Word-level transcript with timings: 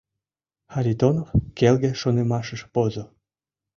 Харитонов 0.71 1.27
келге 1.57 1.91
шонымашыш 2.01 2.61
возо. 2.73 3.03